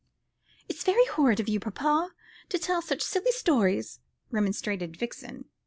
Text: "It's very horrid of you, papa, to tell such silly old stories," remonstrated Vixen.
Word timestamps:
"It's 0.67 0.83
very 0.83 1.05
horrid 1.05 1.39
of 1.39 1.47
you, 1.47 1.59
papa, 1.59 2.09
to 2.49 2.57
tell 2.57 2.81
such 2.81 3.03
silly 3.03 3.27
old 3.27 3.35
stories," 3.35 3.99
remonstrated 4.31 4.97
Vixen. 4.97 5.45